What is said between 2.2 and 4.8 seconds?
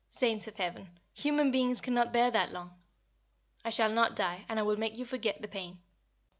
that long. I shall not die, and I will